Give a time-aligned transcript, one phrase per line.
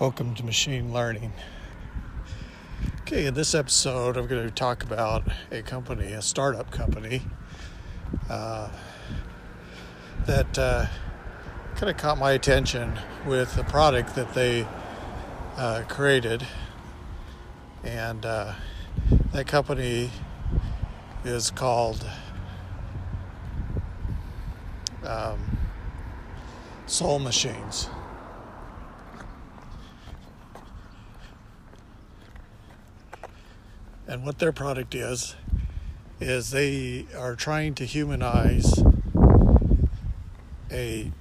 [0.00, 1.30] Welcome to Machine Learning.
[3.02, 7.20] Okay, in this episode, I'm going to talk about a company, a startup company,
[8.30, 8.70] uh,
[10.24, 10.86] that uh,
[11.74, 14.66] kind of caught my attention with a product that they
[15.58, 16.46] uh, created.
[17.84, 18.54] And uh,
[19.32, 20.12] that company
[21.26, 22.06] is called
[25.04, 25.58] um,
[26.86, 27.90] Soul Machines.
[34.10, 35.36] And what their product is,
[36.18, 38.82] is they are trying to humanize
[40.68, 41.12] a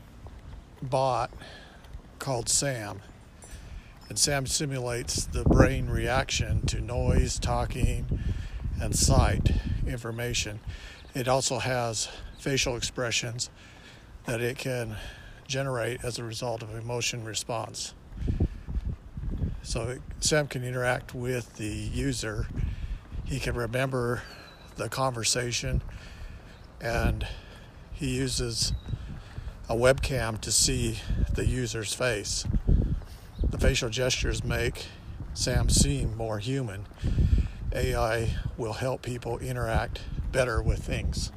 [0.81, 1.29] bot
[2.17, 3.01] called SAM.
[4.09, 8.07] And SAM simulates the brain reaction to noise, talking,
[8.81, 9.51] and sight
[9.85, 10.59] information.
[11.13, 12.09] It also has
[12.39, 13.51] facial expressions
[14.25, 14.95] that it can
[15.47, 17.93] generate as a result of emotion response.
[19.61, 22.47] So SAM can interact with the user
[23.29, 24.23] he can remember
[24.75, 25.83] the conversation
[26.81, 27.27] and
[27.93, 28.73] he uses
[29.69, 30.97] a webcam to see
[31.35, 32.45] the user's face.
[33.47, 34.87] The facial gestures make
[35.35, 36.87] Sam seem more human.
[37.71, 41.31] AI will help people interact better with things.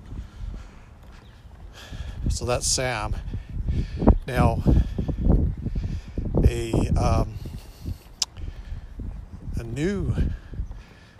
[2.30, 3.14] So that's Sam.
[4.26, 4.62] Now,
[6.42, 7.34] a um,
[9.58, 10.14] a new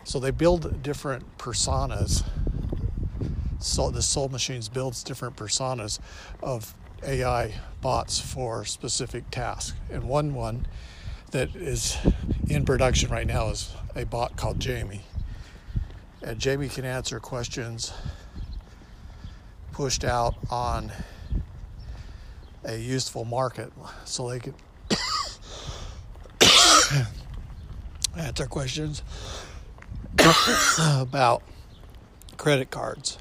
[0.05, 2.25] so they build different personas.
[3.58, 6.00] So the Soul Machines builds different personas
[6.42, 9.77] of AI bots for specific tasks.
[9.91, 10.67] And one one
[11.30, 11.97] that is
[12.48, 15.03] in production right now is a bot called Jamie.
[16.23, 17.92] And Jamie can answer questions
[19.73, 20.92] pushed out on
[22.64, 23.73] a useful market
[24.05, 24.55] so they can
[28.17, 29.03] answer questions
[31.00, 31.42] about
[32.36, 33.18] credit cards.